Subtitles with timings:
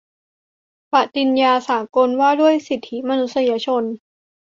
[0.93, 3.83] ปฏิญญาสากลว่าด้วยสิทธิมนุษยชน